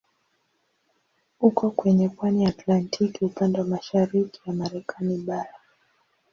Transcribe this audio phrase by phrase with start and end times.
[1.39, 5.53] Uko kwenye pwani ya Atlantiki upande wa mashariki ya Marekani bara.